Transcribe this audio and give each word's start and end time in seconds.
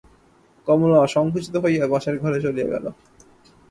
কমলা 0.67 0.99
সংকুচিত 1.07 1.55
হইয়া 1.63 1.85
পাশের 1.91 2.15
ঘরে 2.21 2.39
চলিয়া 2.45 2.67
গেল। 2.67 2.85